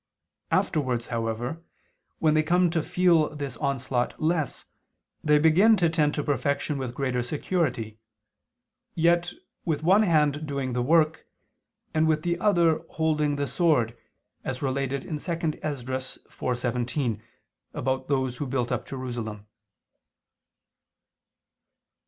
Afterwards, 0.49 1.05
however, 1.13 1.61
when 2.17 2.33
they 2.33 2.41
come 2.41 2.71
to 2.71 2.81
feel 2.81 3.35
this 3.35 3.55
onslaught 3.57 4.19
less, 4.19 4.65
they 5.23 5.37
begin 5.37 5.77
to 5.77 5.89
tend 5.91 6.15
to 6.15 6.23
perfection 6.23 6.79
with 6.79 6.95
greater 6.95 7.21
security; 7.21 7.99
yet 8.95 9.31
with 9.63 9.83
one 9.83 10.01
hand 10.01 10.47
doing 10.47 10.73
the 10.73 10.81
work, 10.81 11.27
and 11.93 12.07
with 12.07 12.23
the 12.23 12.39
other 12.39 12.81
holding 12.89 13.35
the 13.35 13.45
sword 13.45 13.95
as 14.43 14.63
related 14.63 15.05
in 15.05 15.19
2 15.19 15.33
Esdr. 15.33 15.59
4:17 16.31 17.21
about 17.75 18.07
those 18.07 18.37
who 18.37 18.47
built 18.47 18.71
up 18.71 18.87
Jerusalem. 18.87 19.45